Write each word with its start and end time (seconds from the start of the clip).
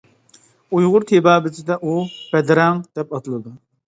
ئۇيغۇر 0.77 1.03
تېبابىتىدە 1.11 1.77
ئۇ 1.89 1.93
‹‹بەدرەڭ› 2.31 2.81
›،دەپ 2.97 3.15
ئاتىلىدۇ. 3.19 3.53